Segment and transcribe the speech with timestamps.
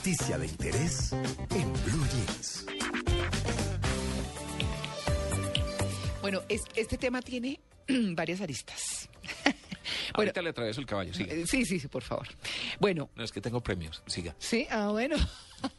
[0.00, 2.64] noticia de interés en Blue Jeans.
[6.22, 7.60] Bueno, es- este tema tiene
[8.14, 9.10] varias aristas.
[10.14, 11.32] Bueno, Ahorita le atraveso el caballo, siga.
[11.32, 12.26] eh, sí, sí, sí, por favor.
[12.80, 14.34] Bueno, No, es que tengo premios, siga.
[14.38, 15.16] sí, ah, bueno.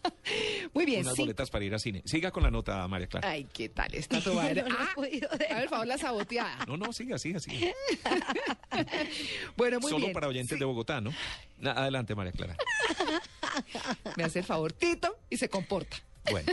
[0.73, 1.21] Muy bien, Unas sí.
[1.21, 2.01] boletas para ir a cine.
[2.05, 3.29] Siga con la nota, María Clara.
[3.29, 4.63] Ay, ¿qué tal esta toalla?
[4.67, 5.27] No Ah, a ver,
[5.61, 6.65] por favor, la saboteada.
[6.65, 7.71] No, no, siga, siga, siga.
[9.57, 10.13] Bueno, muy Solo bien.
[10.13, 11.13] para oyentes de Bogotá, ¿no?
[11.63, 12.55] Adelante, María Clara.
[14.17, 15.97] Me hace el favor, Tito, y se comporta.
[16.29, 16.51] Bueno,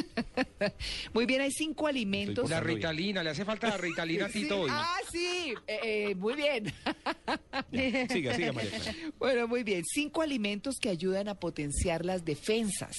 [1.12, 2.48] Muy bien, hay cinco alimentos.
[2.48, 2.60] La.
[2.60, 4.70] Ritalina, le hace falta la Ritalina a Sí, Tito hoy.
[4.72, 6.72] Ah, sí, eh, eh, muy bien.
[7.70, 8.08] ya.
[8.08, 8.70] siga, siga, María.
[9.18, 9.84] Bueno, muy bien.
[9.84, 12.96] Cinco alimentos que ayudan a potenciar las defensas.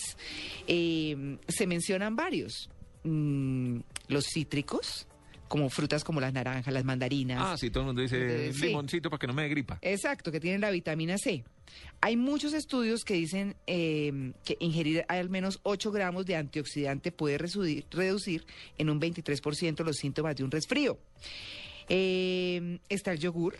[0.68, 2.70] Eh, se mencionan varios.
[3.04, 5.08] Mm, los cítricos,
[5.50, 7.42] como frutas como las naranjas, las mandarinas.
[7.44, 8.68] Ah, sí, todo el mundo dice Eh, sí.
[8.68, 9.80] limoncito para que no me dé gripa.
[9.82, 11.44] Exacto, que tienen la vitamina C.
[12.00, 17.38] Hay muchos estudios que dicen eh, que ingerir al menos 8 gramos de antioxidante puede
[17.38, 18.46] reducir, reducir
[18.78, 20.98] en un 23% los síntomas de un resfrío.
[21.90, 23.56] Eh, está el yogur.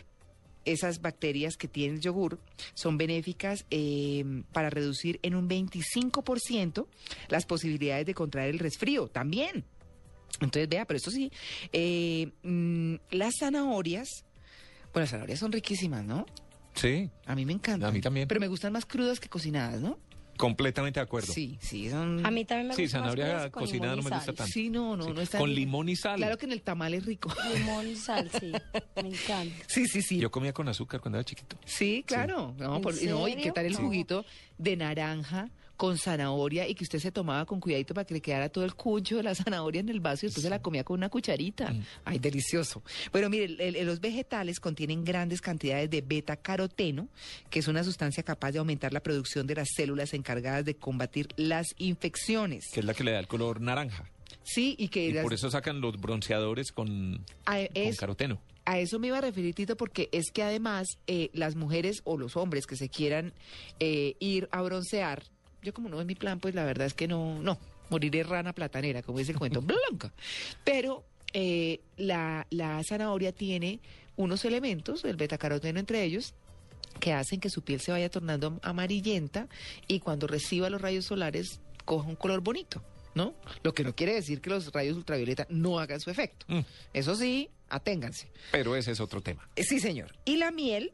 [0.66, 2.38] Esas bacterias que tiene el yogur
[2.74, 6.86] son benéficas eh, para reducir en un 25%
[7.28, 9.64] las posibilidades de contraer el resfrío también.
[10.40, 11.30] Entonces, vea, pero esto sí,
[11.72, 14.24] eh, mm, las zanahorias,
[14.92, 16.26] bueno, las zanahorias son riquísimas, ¿no?
[16.74, 17.88] Sí, A mí me encantan.
[17.90, 18.26] A mí también.
[18.28, 19.98] Pero me gustan más crudas que cocinadas, ¿no?
[20.36, 21.30] completamente de acuerdo.
[21.34, 22.24] Sí, sí, son...
[22.24, 24.34] A mí también me Sí, gusta más zanahoria cocinada limón no y me gusta sal.
[24.36, 24.50] tanto.
[24.54, 25.36] Sí, no, no, Sí, no está...
[25.36, 26.16] Con limón y sal.
[26.16, 27.30] Claro que en el tamal es rico.
[27.58, 28.50] Limón y sal, sí.
[29.02, 29.54] Me encanta.
[29.66, 30.16] Sí, sí, sí.
[30.18, 31.58] Yo comía con azúcar cuando era chiquito.
[31.66, 32.54] Sí, claro.
[32.58, 34.24] No, ¿En por- no, ¿Y qué tal el juguito
[34.56, 35.50] de naranja
[35.80, 38.74] con zanahoria y que usted se tomaba con cuidadito para que le quedara todo el
[38.74, 41.72] cuncho de la zanahoria en el vaso y después se la comía con una cucharita?
[41.72, 41.82] Mm.
[42.04, 42.82] Ay, delicioso.
[43.12, 47.08] Bueno, mire, el- el- los vegetales contienen grandes cantidades de beta-caroteno,
[47.48, 51.28] que es una sustancia capaz de aumentar la producción de las células encargadas de combatir
[51.36, 52.66] las infecciones.
[52.74, 54.04] Que es la que le da el color naranja.
[54.42, 58.38] Sí, y que Y las- por eso sacan los bronceadores con, a, con es- caroteno.
[58.66, 62.18] a eso me iba a referir, Tito, porque es que además eh, las mujeres o
[62.18, 63.32] los hombres que se quieran
[63.80, 65.22] eh, ir a broncear,
[65.62, 68.52] yo como no es mi plan, pues la verdad es que no, no, moriré rana
[68.52, 69.60] platanera, como dice el cuento,
[69.90, 70.12] blanca.
[70.64, 73.80] Pero eh, la, la zanahoria tiene
[74.16, 76.34] unos elementos, el betacaroteno entre ellos,
[76.98, 79.48] que hacen que su piel se vaya tornando amarillenta
[79.86, 82.82] y cuando reciba los rayos solares coja un color bonito,
[83.14, 83.34] ¿no?
[83.62, 86.46] Lo que no quiere decir que los rayos ultravioleta no hagan su efecto.
[86.48, 86.60] Mm.
[86.92, 88.30] Eso sí, aténganse.
[88.52, 89.48] Pero ese es otro tema.
[89.56, 90.14] Eh, Sí, señor.
[90.24, 90.92] Y la miel,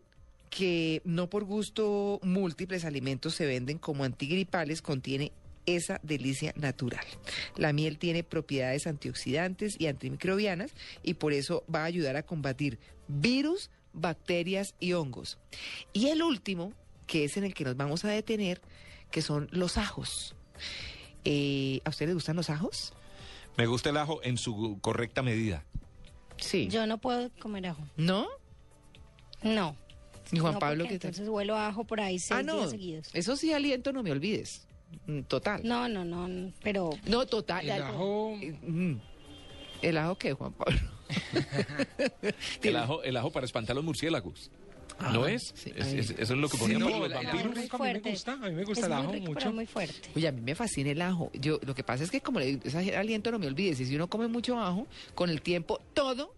[0.51, 5.33] que no por gusto múltiples alimentos se venden como antigripales, contiene
[5.67, 7.05] esa delicia natural.
[7.57, 12.79] La miel tiene propiedades antioxidantes y antimicrobianas y por eso va a ayudar a combatir
[13.09, 15.39] virus, bacterias y hongos.
[15.93, 16.73] Y el último,
[17.07, 18.61] que es en el que nos vamos a detener,
[19.11, 20.35] que son los ajos.
[21.25, 22.95] Eh, ¿A ustedes les gustan los ajos?
[23.57, 25.65] Me gusta el ajo en su correcta medida.
[26.37, 26.69] Sí.
[26.69, 27.83] Yo no puedo comer ajo.
[27.97, 28.29] ¿No?
[29.43, 29.77] No.
[30.33, 31.11] ¿Y Juan No, Pablo qué tal?
[31.11, 32.57] Entonces huelo a ajo por ahí seis Ah, no.
[32.59, 33.09] días seguidos.
[33.13, 34.67] Eso sí, aliento, no me olvides.
[35.07, 35.61] Mm, Total.
[35.65, 37.65] No, no, no, no, pero No, total.
[37.69, 38.97] El ajo, Eh, mm.
[39.83, 40.79] ¿El ajo qué, Juan Pablo?
[42.63, 44.51] El ajo, el ajo para espantar los murciélagos.
[44.99, 45.53] Ah, ¿No es?
[45.55, 45.73] sí.
[45.77, 45.99] Es- Ay.
[45.99, 47.55] es- eso es lo que Sí, ponían no, para los vampiros.
[47.55, 48.11] rico a mí me fuerte.
[48.11, 49.39] gusta, a mí me gusta es el ajo rico, mucho.
[49.39, 50.09] pero muy fuerte.
[50.17, 51.31] Oye, a mí me fascina el ajo.
[51.35, 53.79] Yo, lo que pasa es que como le digo, ese aliento no me olvides.
[53.81, 56.35] Y si uno come mucho ajo, con el tiempo, todo,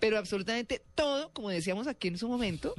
[0.00, 2.74] pero absolutamente todo, como decíamos aquí en su momento,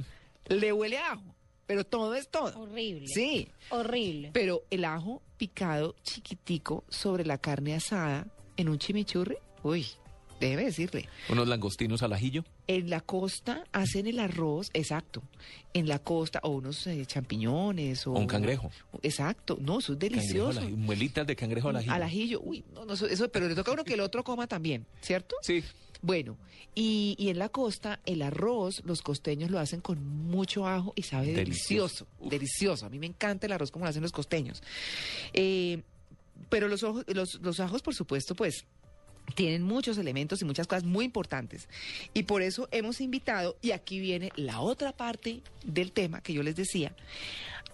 [0.50, 1.34] le huele a ajo.
[1.66, 2.58] Pero todo es todo.
[2.60, 3.06] Horrible.
[3.06, 3.48] Sí.
[3.70, 4.30] Horrible.
[4.32, 9.86] Pero el ajo picado chiquitico sobre la carne asada en un chimichurri, uy,
[10.40, 11.08] déjeme decirle.
[11.28, 12.44] Unos langostinos al ajillo.
[12.66, 15.22] En la costa hacen el arroz, exacto.
[15.72, 18.04] En la costa, o unos eh, champiñones.
[18.08, 18.70] O O un cangrejo.
[19.02, 20.60] Exacto, no, eso es delicioso.
[20.70, 21.92] Muelitas de cangrejo al ajillo.
[21.92, 24.24] Al ajillo, uy, no, no, eso, eso- pero le toca a uno que el otro
[24.24, 25.36] coma también, ¿cierto?
[25.42, 25.62] Sí.
[26.02, 26.36] Bueno,
[26.74, 31.02] y, y en la costa, el arroz, los costeños lo hacen con mucho ajo y
[31.02, 32.30] sabe delicioso, Delicioso.
[32.30, 32.86] Delicioso.
[32.86, 34.62] A mí me encanta el arroz como lo hacen los costeños.
[35.34, 35.82] Eh,
[36.48, 38.64] pero los, ojos- los, los ajos, por supuesto, pues
[39.34, 41.68] tienen muchos elementos y muchas cosas muy importantes.
[42.14, 46.42] Y por eso hemos invitado, y aquí viene la otra parte del tema que yo
[46.42, 46.96] les decía,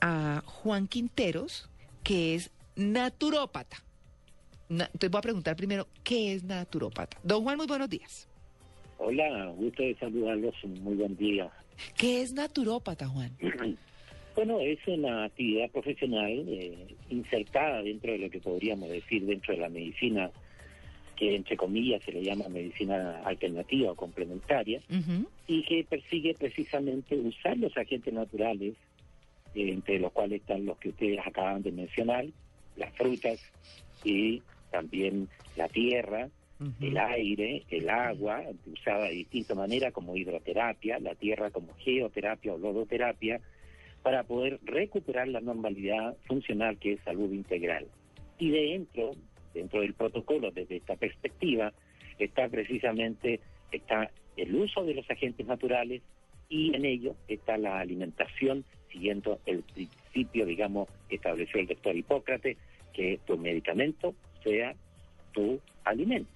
[0.00, 1.68] a Juan Quinteros,
[2.02, 3.82] que es naturópata.
[4.68, 7.16] Entonces voy a preguntar primero, ¿qué es naturópata?
[7.22, 8.28] Don Juan, muy buenos días.
[8.98, 11.50] Hola, gusto de saludarlos, un muy buen día.
[11.96, 13.30] ¿Qué es naturópata, Juan?
[14.36, 19.60] Bueno, es una actividad profesional eh, insertada dentro de lo que podríamos decir dentro de
[19.60, 20.30] la medicina,
[21.16, 24.82] que entre comillas se le llama medicina alternativa o complementaria,
[25.46, 28.74] y que persigue precisamente usar los agentes naturales,
[29.54, 32.26] eh, entre los cuales están los que ustedes acaban de mencionar,
[32.76, 33.40] las frutas
[34.04, 36.28] y también la tierra,
[36.80, 38.42] el aire, el agua,
[38.72, 43.40] usada de distinta manera como hidroterapia, la tierra como geoterapia o lodoterapia,
[44.02, 47.86] para poder recuperar la normalidad funcional que es salud integral.
[48.38, 49.12] Y dentro,
[49.52, 51.72] dentro del protocolo, desde esta perspectiva,
[52.18, 53.40] está precisamente
[53.72, 56.02] está el uso de los agentes naturales
[56.48, 62.56] y en ello está la alimentación siguiendo el principio, digamos, que estableció el doctor Hipócrates,
[62.92, 64.14] que tu medicamento
[64.46, 64.74] sea
[65.32, 66.30] tu alimento.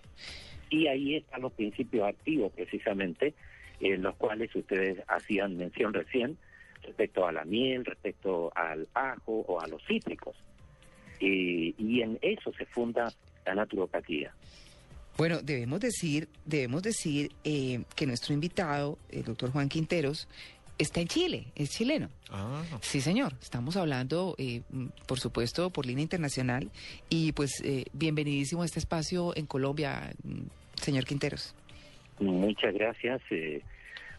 [0.68, 3.34] Y ahí están los principios activos precisamente,
[3.80, 6.36] en los cuales ustedes hacían mención recién,
[6.82, 10.36] respecto a la miel, respecto al ajo o a los cítricos.
[11.20, 13.12] Y, en eso se funda
[13.44, 14.32] la naturopatía.
[15.18, 20.28] Bueno, debemos decir, debemos decir eh, que nuestro invitado, el doctor Juan Quinteros,
[20.80, 22.08] está en Chile, es chileno.
[22.30, 23.32] Ah, Sí, señor.
[23.42, 26.70] Estamos hablando, eh, mm, por supuesto, por línea internacional.
[27.08, 30.42] Y pues, eh, bienvenidísimo a este espacio en Colombia, mm,
[30.74, 31.54] señor Quinteros.
[32.18, 33.20] Muchas gracias.
[33.30, 33.62] eh,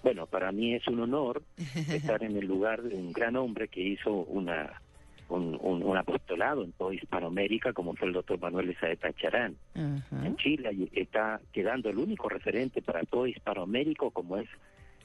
[0.04, 1.44] bueno, para mí es un honor
[1.90, 4.82] estar en el lugar de un gran hombre que hizo una
[5.30, 9.56] un, un- un apostolado en toda Hispanoamérica, como fue el doctor Manuel Esaeta Charán.
[9.76, 10.26] Ajá.
[10.26, 14.50] En Chile ahí está quedando el único referente para todo Hispanoamérica, como es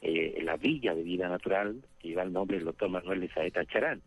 [0.03, 4.03] eh, la Villa de Vida Natural, que lleva el nombre del doctor Manuel Esaeta Charán,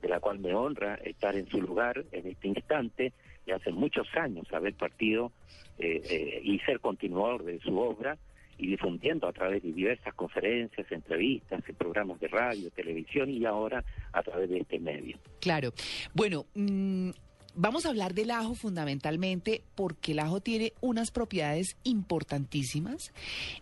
[0.00, 3.12] de la cual me honra estar en su lugar en este instante
[3.46, 5.32] y hace muchos años haber partido
[5.78, 8.16] eh, eh, y ser continuador de su obra
[8.56, 13.84] y difundiendo a través de diversas conferencias, entrevistas, en programas de radio, televisión y ahora
[14.12, 15.18] a través de este medio.
[15.40, 15.72] Claro.
[16.14, 17.10] Bueno, mm,
[17.54, 23.12] vamos a hablar del ajo fundamentalmente porque el ajo tiene unas propiedades importantísimas,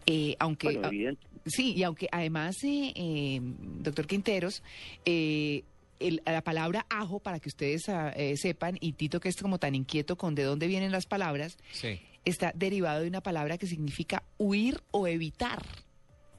[0.07, 0.67] eh, aunque...
[0.69, 4.63] Bueno, evidente, Sí, y aunque además, eh, eh, doctor Quinteros,
[5.05, 5.65] eh,
[5.99, 9.59] el- la palabra ajo, para que ustedes ah, eh, sepan, y Tito que es como
[9.59, 11.99] tan inquieto con de dónde vienen las palabras, sí.
[12.25, 15.63] está derivado de una palabra que significa huir o evitar.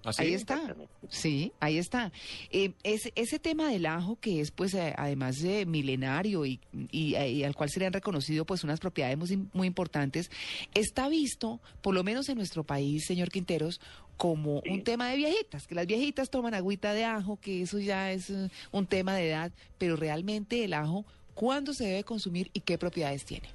[0.05, 0.21] ¿Así?
[0.23, 0.75] Ahí está.
[1.09, 2.11] Sí, ahí está.
[2.51, 6.59] Eh, ese, ese tema del ajo, que es pues eh, además de milenario y,
[6.91, 10.29] y, eh, y al cual se le han reconocido pues unas propiedades muy, muy importantes,
[10.73, 13.79] está visto, por lo menos en nuestro país, señor Quinteros,
[14.17, 14.69] como Sí.
[14.71, 18.29] un tema de viejitas, que las viejitas toman agüita de ajo, que eso ya es
[18.29, 22.77] eh, un tema de edad, pero realmente el ajo, ¿cuándo se debe consumir y qué
[22.77, 23.47] propiedades tiene?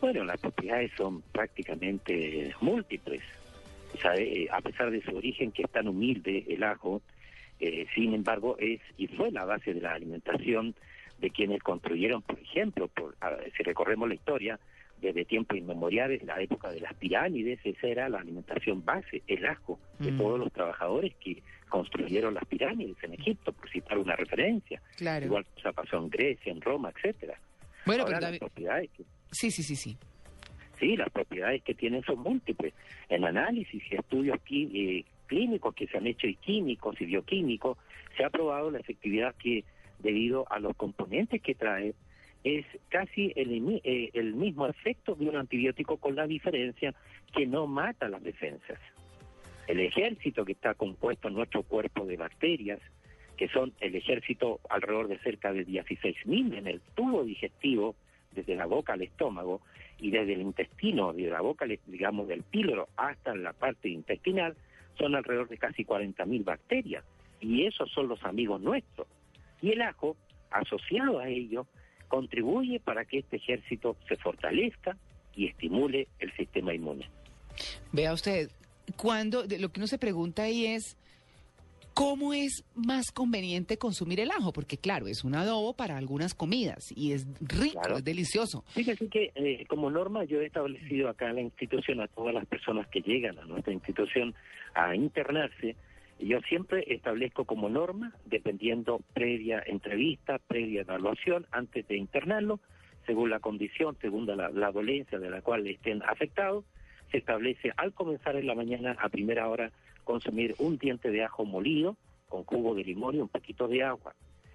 [0.00, 3.20] Bueno, las propiedades son prácticamente múltiples.
[4.16, 7.02] Eh, a pesar de su origen que es tan humilde, el ajo,
[7.60, 10.74] eh, sin embargo, es y fue la base de la alimentación
[11.18, 14.58] de quienes construyeron, por ejemplo, por, ver, si recorremos la historia,
[15.00, 19.78] desde tiempos inmemoriales, la época de las pirámides, esa era la alimentación base, el ajo,
[20.00, 20.18] de Mm.
[20.18, 24.80] todos los trabajadores que construyeron las pirámides en Egipto, por citar una referencia.
[24.96, 25.26] Claro.
[25.26, 27.38] Igual cosa pasó en Grecia, en Roma, etcétera.
[27.86, 29.96] bueno, Ahora, pero las David- propiedades que sí, sí, sí, sí.
[30.78, 32.72] Sí, las propiedades que tienen son múltiples.
[33.08, 37.78] En análisis y estudios eh, clínicos que se han hecho y químicos y bioquímicos,
[38.16, 39.64] se ha probado la efectividad que,
[39.98, 41.94] debido a los componentes que trae,
[42.44, 46.94] es casi el, eh, el mismo efecto de un antibiótico con la diferencia
[47.34, 48.78] que no mata las defensas.
[49.66, 52.80] El ejército que está compuesto en nuestro cuerpo de bacterias,
[53.36, 57.94] que son el ejército alrededor de cerca de 16.000 en el tubo digestivo,
[58.32, 59.60] desde la boca al estómago,
[59.98, 64.56] y desde el intestino, de la boca, digamos, del píloro hasta la parte intestinal,
[64.96, 67.04] son alrededor de casi 40.000 bacterias.
[67.40, 69.06] Y esos son los amigos nuestros.
[69.60, 70.16] Y el ajo,
[70.50, 71.66] asociado a ello,
[72.08, 74.96] contribuye para que este ejército se fortalezca
[75.34, 77.08] y estimule el sistema inmune.
[77.92, 78.50] Vea usted,
[78.96, 80.96] cuando lo que uno se pregunta ahí es
[81.98, 86.92] cómo es más conveniente consumir el ajo, porque claro, es un adobo para algunas comidas
[86.94, 87.96] y es rico, Claro.
[87.98, 88.62] es delicioso.
[88.68, 92.46] Fíjese que eh, como norma yo he establecido acá en la institución a todas las
[92.46, 94.34] personas que llegan a nuestra institución
[94.74, 95.74] a internarse,
[96.20, 102.60] yo siempre establezco como norma, dependiendo previa entrevista, previa evaluación, antes de internarlo,
[103.06, 106.64] según la condición, según la, la dolencia de la cual estén afectados,
[107.10, 109.72] se establece al comenzar en la mañana a primera hora
[110.12, 111.94] consumir un diente de ajo molido
[112.30, 114.14] con jugo de limón y un poquito de agua.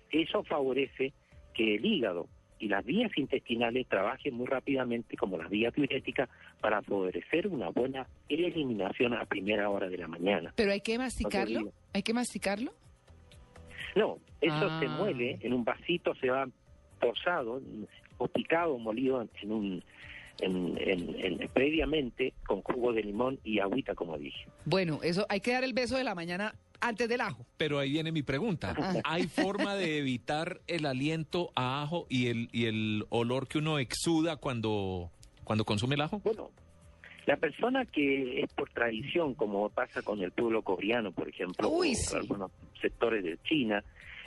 [0.10, 1.14] Eso favorece
[1.54, 6.28] que el hígado y las vías intestinales trabajen muy rápidamente como las vías diuréticas
[6.60, 10.54] para favorecer una buena eliminación a primera hora de la mañana.
[10.56, 12.72] Pero hay que masticarlo, hay que masticarlo.
[13.96, 14.80] No, eso Ah.
[14.80, 16.48] se muele en un vasito, se va
[17.00, 17.62] trozado
[18.18, 19.84] o picado, molido en un
[20.40, 24.46] en, en- en- previamente con jugo de limón y agüita, como dije.
[24.66, 27.46] Bueno, eso hay que dar el beso de la mañana antes del ajo.
[27.58, 28.76] Pero ahí viene mi pregunta.
[29.06, 33.80] ¿Hay forma de evitar el aliento a ajo y el, y el olor que uno
[33.80, 35.10] exuda cuando,
[35.44, 36.20] cuando consume el ajo?
[36.24, 36.52] Bueno,
[37.26, 41.94] la persona que es por tradición, como pasa con el pueblo coreano, por ejemplo, Uy,
[41.94, 42.16] o sí.
[42.18, 43.82] algunos sectores de China,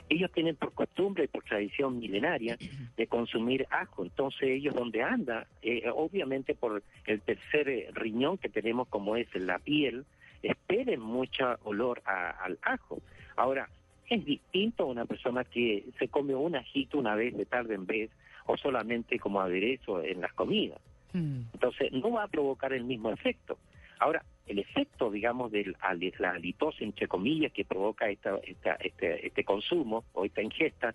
[0.09, 2.57] ellos tienen por costumbre y por tradición milenaria
[2.95, 4.03] de consumir ajo.
[4.03, 9.27] Entonces ellos donde anda, eh, obviamente por el tercer eh, riñón que tenemos como es
[9.35, 10.05] la piel,
[10.41, 12.99] esperen mucho olor a- al ajo.
[13.35, 13.69] Ahora,
[14.09, 17.85] es distinto a una persona que se come un ajito una vez de tarde en
[17.85, 18.09] vez
[18.45, 20.79] o solamente como aderezo en las comidas.
[21.13, 21.41] Mm.
[21.53, 23.57] Entonces, no va a provocar el mismo efecto.
[23.99, 25.73] Ahora, el efecto, digamos, de
[26.19, 30.93] la halitosis, entre comillas, que provoca esta, esta, este, este consumo o esta ingesta,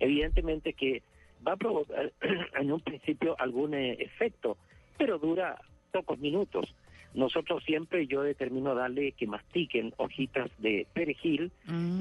[0.00, 1.02] evidentemente que
[1.46, 2.12] va a provocar
[2.60, 4.56] en un principio algún eh, efecto,
[4.96, 5.60] pero dura
[5.92, 6.74] pocos minutos.
[7.14, 11.50] Nosotros siempre, yo determino darle que mastiquen hojitas de perejil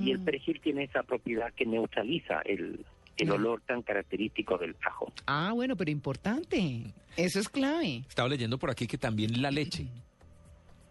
[0.04, 0.26] y el Mm.
[0.26, 2.86] perejil tiene esa propiedad que neutraliza el,
[3.18, 3.32] el Mm.
[3.32, 5.12] olor tan característico del ajo.
[5.26, 6.84] Ah, bueno, pero importante.
[7.16, 8.04] Eso es clave.
[8.08, 9.88] Estaba leyendo por aquí que también la leche.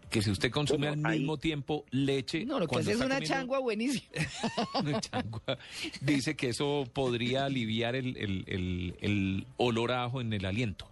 [0.09, 2.45] Que si usted consume Bueno, al ahí- mismo tiempo leche.
[2.45, 4.07] No, lo que hace es una comiendo- changua buenísima.
[4.81, 5.57] una changua,
[6.01, 10.87] dice que eso podría aliviar el, el, el, el olor a ajo en el aliento.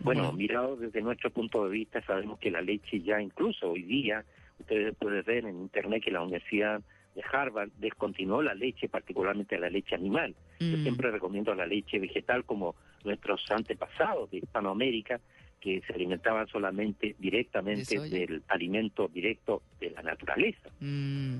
[0.00, 0.36] Bueno, Bueno.
[0.36, 4.24] mirado desde nuestro punto de vista, sabemos que la leche ya incluso hoy día,
[4.58, 6.80] ustedes pueden ver en Internet que la Universidad
[7.14, 10.34] de Harvard descontinuó la leche, particularmente la leche animal.
[10.58, 10.82] Yo Mm.
[10.82, 12.74] siempre recomiendo la leche vegetal como
[13.04, 15.20] nuestros antepasados de Hispanoamérica,
[15.60, 20.70] que se alimentaban solamente directamente del alimento directo de la naturaleza.
[20.80, 21.36] Mm.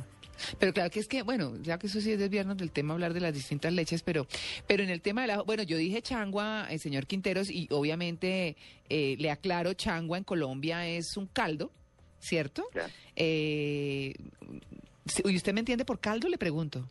[0.59, 3.13] Pero claro que es que, bueno, ya que eso sí es desviarnos del tema, hablar
[3.13, 4.27] de las distintas leches, pero,
[4.67, 8.57] pero en el tema del ajo, bueno, yo dije changua, el señor Quinteros, y obviamente
[8.89, 11.71] eh, le aclaro, changua en Colombia es un caldo,
[12.21, 12.69] ¿cierto?
[13.17, 14.15] Eh,
[15.25, 16.29] ¿Y usted me entiende por caldo?
[16.29, 16.89] Le pregunto.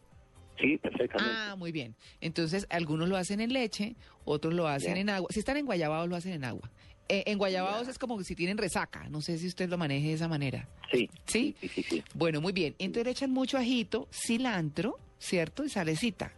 [0.59, 1.33] Sí, perfectamente.
[1.35, 1.95] Ah, muy bien.
[2.21, 5.29] Entonces, algunos lo hacen en leche, otros lo hacen en agua.
[5.31, 6.69] Si están en guayabados, lo hacen en agua.
[7.07, 7.91] Eh, en guayabados Ya.
[7.91, 9.07] es como si tienen resaca.
[9.09, 10.67] No sé si usted lo maneje de esa manera.
[10.91, 11.55] Sí, ¿Sí?
[11.59, 12.03] sí, sí, sí.
[12.13, 12.75] Bueno, muy bien.
[12.77, 15.63] Entonces le echan mucho ajito, cilantro, ¿cierto?
[15.65, 16.33] Y salecita.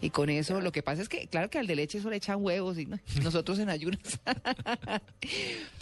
[0.00, 2.16] Y con eso, lo que pasa es que, claro que al de leche eso le
[2.16, 2.98] echan huevos y ¿no?
[3.22, 4.20] nosotros en ayunas.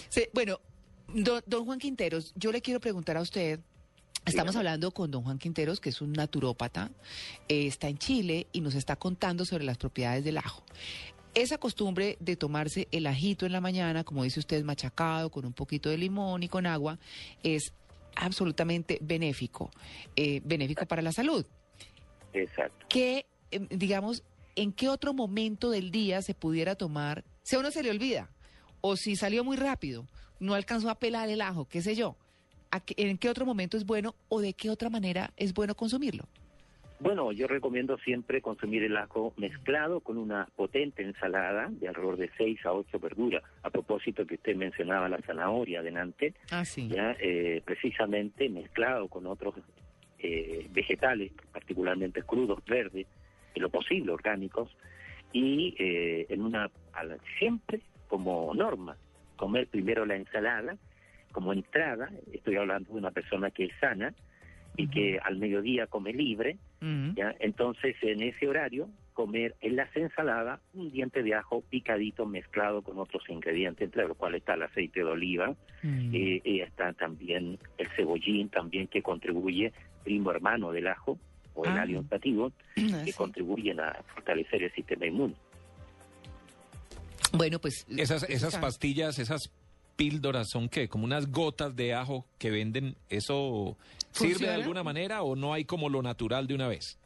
[0.08, 0.60] Sí, bueno,
[1.12, 3.60] don, don Juan Quinteros, yo le quiero preguntar a usted.
[4.26, 6.90] Estamos hablando con don Juan Quinteros, que es un naturópata,
[7.48, 10.62] eh, está en Chile y nos está contando sobre las propiedades del ajo.
[11.34, 15.52] Esa costumbre de tomarse el ajito en la mañana, como dice usted, machacado, con un
[15.52, 16.98] poquito de limón y con agua,
[17.42, 17.72] es
[18.16, 19.70] absolutamente benéfico,
[20.16, 21.44] eh, benéfico para la salud.
[22.32, 22.86] Exacto.
[22.88, 24.22] ¿Qué, eh, digamos,
[24.56, 28.30] en qué otro momento del día se pudiera tomar, si a uno se le olvida,
[28.80, 30.06] o si salió muy rápido,
[30.38, 32.23] no alcanzó a pelar el ajo, qué sé yo, ¿a qué-
[32.96, 36.24] ¿en qué otro momento es bueno o de qué otra manera es bueno consumirlo?
[37.00, 42.30] Bueno, yo recomiendo siempre consumir el ajo mezclado con una potente ensalada de alrededor de
[42.38, 43.42] 6 a 8 verduras.
[43.62, 46.88] A propósito que usted mencionaba la zanahoria adelante, Ah, sí.
[46.88, 49.54] ya eh, precisamente mezclado con otros
[50.20, 53.06] eh, vegetales, particularmente crudos, verdes,
[53.54, 54.70] en lo posible orgánicos,
[55.32, 56.70] y eh, en una
[57.38, 58.96] siempre como norma
[59.36, 60.76] comer primero la ensalada
[61.34, 62.10] como entrada.
[62.32, 64.14] Estoy hablando de una persona que es sana
[64.76, 66.56] y que al mediodía come libre.
[67.14, 67.34] ¿ya?
[67.40, 72.98] Entonces, en ese horario, comer en las ensaladas un diente de ajo picadito mezclado con
[72.98, 77.88] otros ingredientes, entre los cuales está el aceite de oliva, eh, y está también el
[77.96, 79.72] cebollín, también que contribuye,
[80.02, 81.18] primo hermano del ajo,
[81.54, 81.82] o el Ah.
[81.82, 83.16] alio olfativo, Ah, que sí.
[83.16, 85.34] contribuyen a fortalecer el sistema inmune.
[87.32, 87.86] Bueno, pues...
[87.96, 89.50] Esas, esas pastillas, esas
[89.96, 93.76] píldoras son qué, como unas gotas de ajo que venden, ¿eso
[94.10, 94.54] sirve de ¿Funciona?
[94.54, 96.98] alguna manera o no hay como lo natural de una vez?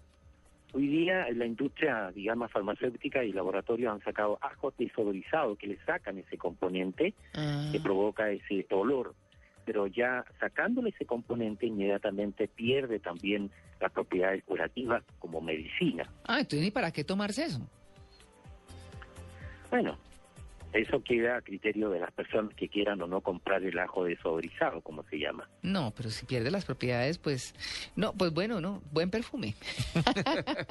[0.75, 6.19] Hoy día la industria, digamos, farmacéutica y laboratorios han sacado ajos desodorizados que le sacan
[6.19, 7.69] ese componente Ah.
[7.73, 9.15] que provoca ese olor,
[9.65, 16.05] pero ya sacándole ese componente inmediatamente pierde también las propiedades curativas como medicina.
[16.25, 17.61] Ah, entonces ni para qué tomarse eso.
[19.71, 19.97] Bueno,
[20.73, 24.81] eso queda a criterio de las personas que quieran o no comprar el ajo desodorizado,
[24.83, 25.49] como se llama.
[25.63, 27.55] No, pero si pierde las propiedades, pues...
[27.97, 29.55] No, pues bueno, no, buen perfume.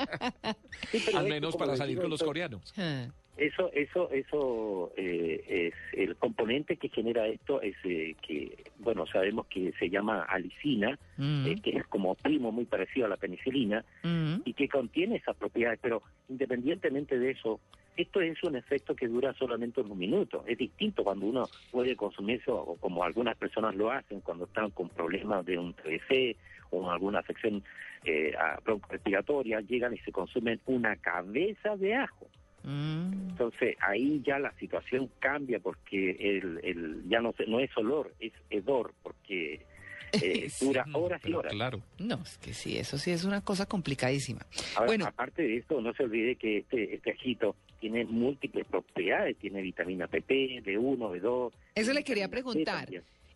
[0.91, 2.73] Sí, Al menos para salir digo, con los coreanos.
[2.77, 3.07] Ah.
[3.35, 9.45] Eso, eso, eso eh, es el componente que genera esto es eh, que, bueno, sabemos
[9.47, 11.45] que se llama alicina, Mm.
[11.47, 14.37] eh, que es como primo muy parecido a la penicilina Mm.
[14.45, 17.59] y que contiene esas propiedades, pero independientemente de eso,
[17.97, 20.43] esto es un efecto que dura solamente unos minutos.
[20.47, 24.69] Es distinto cuando uno puede consumir eso, o como algunas personas lo hacen cuando están
[24.71, 26.37] con problemas de un TBC
[26.69, 27.63] o alguna afección
[28.05, 32.27] eh, a- broncorespiratoria, llegan y se consumen una cabeza de ajo.
[32.63, 33.29] Mm.
[33.31, 38.13] Entonces ahí ya la situación cambia porque el, el ya no se- no es olor,
[38.19, 39.65] es hedor, porque
[40.13, 41.51] eh, Sí, dura horas y horas.
[41.53, 41.81] claro.
[41.99, 44.41] No, es que sí, eso sí es una cosa complicadísima.
[44.75, 45.05] Ahora, Bueno.
[45.05, 50.07] aparte de esto, no se olvide que este, este ajito tiene múltiples propiedades, tiene vitamina
[50.07, 51.51] PP, B1, B2.
[51.75, 52.89] Eso le quería preguntar.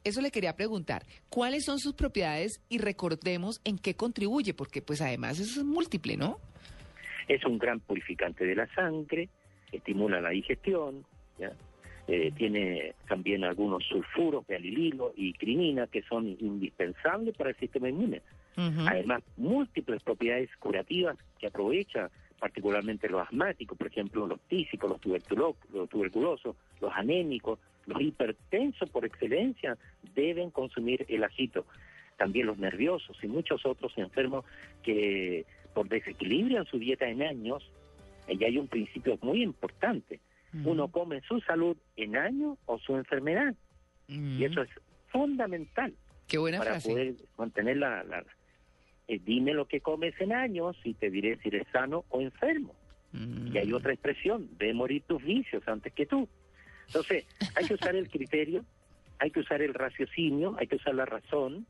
[0.04, 1.04] Eso le quería preguntar.
[1.30, 4.54] ¿Cuáles son sus propiedades y recordemos en qué contribuye?
[4.54, 6.40] Porque pues además eso es múltiple, ¿no?
[7.28, 9.30] Es un gran purificante de la sangre,
[9.72, 11.06] estimula la digestión,
[11.38, 11.54] ¿ya?
[12.08, 18.22] Eh, tiene también algunos sulfuros, bealililo y crinina que son indispensables para el sistema inmune.
[18.58, 22.10] Además, múltiples propiedades curativas que aprovecha
[22.42, 28.90] particularmente los asmáticos, por ejemplo, los tísicos, los, tuberculo- los tuberculosos, los anémicos, los hipertensos
[28.90, 29.78] por excelencia
[30.16, 31.68] deben consumir el ajito.
[32.18, 34.44] También los nerviosos y muchos otros enfermos
[34.82, 35.46] que
[35.76, 37.64] por desequilibrio en su dieta en años,
[38.28, 40.20] y hay un principio muy importante,
[40.66, 43.54] uno come su salud en años o su enfermedad,
[44.08, 44.70] y eso es
[45.10, 45.94] fundamental
[46.28, 46.90] Qué buena para frase.
[46.90, 48.04] poder mantener la...
[48.04, 48.26] la-
[49.08, 52.74] eh, dime lo que comes en años y te diré si eres sano o enfermo.
[53.14, 53.56] Mm.
[53.56, 56.28] Y hay otra expresión, ve morir tus vicios antes que tú.
[56.88, 58.64] Entonces, hay que usar el criterio,
[59.20, 61.66] hay que usar el raciocinio, hay que usar la razón,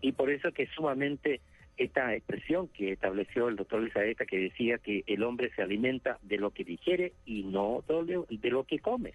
[0.00, 1.40] y por eso que sumamente
[1.76, 6.36] esta expresión que estableció el doctor Lizaeta, que decía que el hombre se alimenta de
[6.38, 9.14] lo que digiere y no de lo- de lo que come.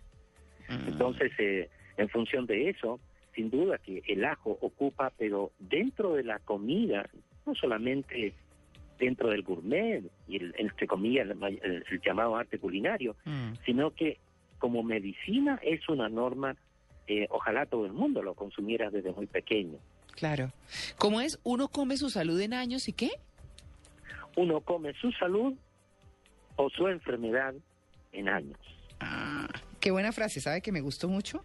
[0.67, 0.87] Mm.
[0.89, 2.99] Entonces, eh, en función de eso,
[3.35, 7.09] sin duda que el ajo ocupa, pero dentro de la comida,
[7.45, 8.33] no solamente
[8.97, 13.53] dentro del gourmet y el, entre comillas el, may- el- el llamado arte culinario, Mm.
[13.65, 14.17] sino que
[14.57, 16.55] como medicina es una norma,
[17.07, 19.77] eh, ojalá todo el mundo lo consumiera desde muy pequeño.
[20.15, 20.51] Claro.
[20.97, 21.39] ¿Cómo es?
[21.43, 23.09] ¿Uno come su salud en años y qué?
[24.35, 25.53] Uno come su salud
[26.57, 27.53] o su enfermedad
[28.11, 28.59] en años.
[28.99, 29.47] Ah,
[29.79, 31.43] qué buena frase, ¿sabe que me gustó mucho?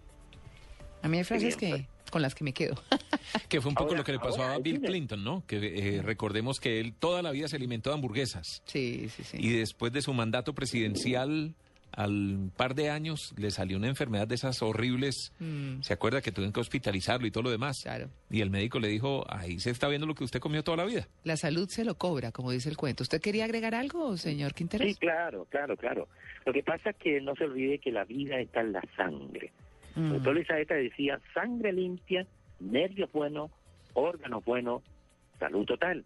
[1.03, 2.75] A mí hay frases bien, que con las que me quedo.
[3.49, 4.81] Que fue un poco Ahora- lo que le pasó ahora, a Bill.
[4.81, 5.45] Clinton, ¿no?
[5.47, 5.57] Que
[5.97, 8.63] eh, recordemos que él toda la vida se alimentó de hamburguesas.
[8.67, 9.37] Sí, sí, sí.
[9.41, 11.55] Y después de su mandato presidencial,
[11.93, 15.33] al par de años, le salió una enfermedad de esas horribles.
[15.39, 17.83] Mm, ¿Se acuerda que tuvieron que hospitalizarlo y todo lo demás?
[17.85, 18.11] claro.
[18.31, 20.85] Y el médico le dijo, ahí se está viendo lo que usted comió toda la
[20.87, 21.07] vida.
[21.23, 23.05] La salud se lo cobra, como dice el cuento.
[23.05, 24.89] ¿Usted quería agregar algo, señor Quinteros?
[24.89, 26.09] Sí, claro, claro, claro.
[26.45, 29.53] Lo que pasa es que no se olvide que la vida está en la sangre.
[29.95, 32.27] Mm, doctor Lizaeta decía sangre limpia,
[32.65, 33.51] nervios buenos,
[33.93, 34.83] órganos buenos,
[35.39, 36.05] salud total.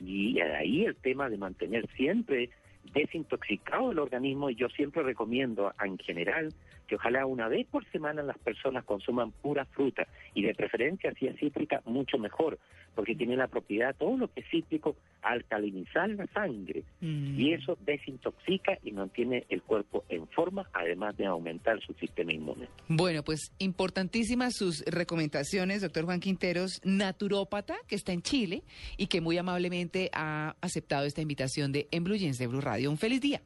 [0.00, 2.50] Y ahí el tema de mantener siempre
[2.92, 6.52] desintoxicado el organismo y yo siempre recomiendo en general
[6.86, 11.26] que ojalá una vez por semana las personas consuman pura fruta y de preferencia si
[11.26, 12.58] es cítrica mucho mejor
[12.94, 17.38] porque tiene la propiedad todo lo que es cítrico alcalinizar la sangre mm.
[17.38, 22.68] y eso desintoxica y mantiene el cuerpo en forma además de aumentar su sistema inmune.
[22.88, 28.62] Bueno, pues importantísimas sus recomendaciones, doctor Juan Quinteros, naturópata, que está en Chile
[28.96, 32.90] y que muy amablemente ha aceptado esta invitación de En Blue Jeans de Blue Radio.
[32.90, 33.40] Un feliz día.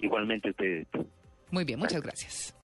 [0.00, 0.88] Igualmente ustedes.
[1.50, 2.54] Muy bien, muchas gracias.